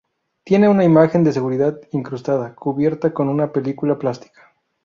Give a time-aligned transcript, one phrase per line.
[0.43, 4.51] Tiene una imagen de seguridad incrustada, cubierta con una película plástica.